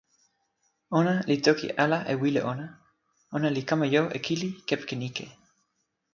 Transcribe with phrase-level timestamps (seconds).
[0.99, 2.67] ona li toki ala e wile ona.
[3.35, 5.25] ona li kama jo e kili kepeken ike!